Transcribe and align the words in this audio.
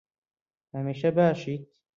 هەمیشە 0.73 1.09
باشیت. 1.17 1.65